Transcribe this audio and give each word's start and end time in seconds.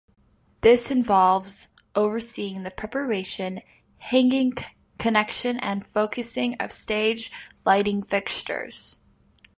This 0.61 0.89
involves 0.89 1.67
overseeing 1.93 2.63
the 2.63 2.71
preparation, 2.71 3.61
hanging, 3.99 4.53
connection 4.97 5.57
and 5.59 5.85
focusing 5.85 6.55
of 6.55 6.71
stage 6.71 7.31
lighting 7.67 8.01
fixtures. 8.01 9.01